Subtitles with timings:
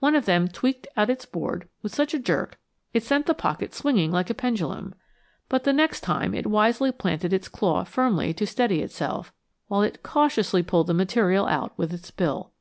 [0.00, 2.58] One of them tweaked out its board with such a jerk
[2.94, 4.94] it sent the pocket swinging like a pendulum.
[5.50, 9.34] But the next time it wisely planted its claw firmly to steady itself,
[9.66, 12.54] while it cautiously pulled the material out with its bill.